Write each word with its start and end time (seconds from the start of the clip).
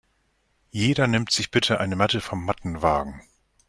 Jeder 0.71 1.05
nimmt 1.05 1.31
sich 1.31 1.51
bitte 1.51 1.79
eine 1.79 1.95
Matte 1.95 2.21
vom 2.21 2.43
Mattenwagen. 2.43 3.21